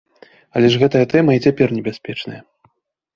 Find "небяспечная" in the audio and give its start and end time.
1.77-2.41